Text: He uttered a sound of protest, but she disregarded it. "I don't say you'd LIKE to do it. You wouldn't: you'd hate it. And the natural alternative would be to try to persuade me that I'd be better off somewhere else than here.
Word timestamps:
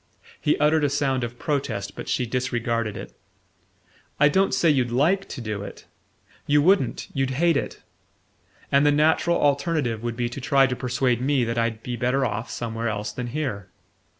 He 0.41 0.57
uttered 0.57 0.83
a 0.83 0.89
sound 0.89 1.23
of 1.23 1.37
protest, 1.37 1.95
but 1.95 2.09
she 2.09 2.25
disregarded 2.25 2.97
it. 2.97 3.15
"I 4.19 4.29
don't 4.29 4.51
say 4.51 4.67
you'd 4.71 4.89
LIKE 4.89 5.29
to 5.29 5.41
do 5.41 5.61
it. 5.61 5.85
You 6.47 6.59
wouldn't: 6.59 7.07
you'd 7.13 7.29
hate 7.29 7.55
it. 7.55 7.83
And 8.71 8.83
the 8.83 8.91
natural 8.91 9.39
alternative 9.39 10.01
would 10.01 10.17
be 10.17 10.27
to 10.27 10.41
try 10.41 10.65
to 10.65 10.75
persuade 10.75 11.21
me 11.21 11.43
that 11.43 11.59
I'd 11.59 11.83
be 11.83 11.95
better 11.97 12.25
off 12.25 12.49
somewhere 12.49 12.87
else 12.89 13.11
than 13.11 13.27
here. 13.27 13.69